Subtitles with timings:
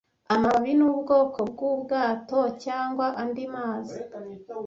[0.33, 3.99] amababi nubwoko bwubwato cyangwa andi mazi